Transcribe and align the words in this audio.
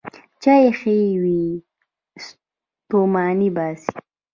چای 0.41 0.65
ښې 0.79 0.97
وې، 1.21 1.43
ستوماني 2.25 3.49
باسي. 3.55 3.93